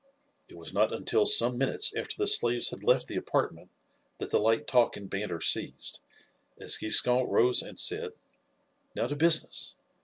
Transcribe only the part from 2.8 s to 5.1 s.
left the apartment that the light talk and